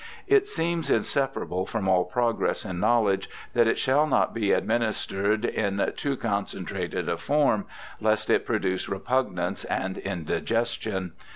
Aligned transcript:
It 0.25 0.47
seems 0.47 0.89
inseparable 0.89 1.67
from 1.67 1.87
all 1.87 2.05
progress 2.05 2.65
in 2.65 2.79
knowledge 2.79 3.29
that 3.53 3.67
it 3.67 3.77
shall 3.77 4.07
not 4.07 4.33
be 4.33 4.51
administered 4.51 5.45
in 5.45 5.93
too 5.95 6.17
con 6.17 6.45
centrated 6.45 7.07
a 7.07 7.17
form, 7.17 7.65
lest 7.99 8.31
it 8.31 8.43
produce 8.47 8.89
repugnance 8.89 9.63
and 9.65 9.99
in 9.99 10.23
digestion. 10.23 11.11